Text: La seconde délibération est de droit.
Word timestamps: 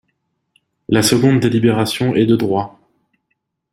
La 0.89 1.03
seconde 1.03 1.41
délibération 1.41 2.15
est 2.15 2.25
de 2.25 2.35
droit. 2.35 2.79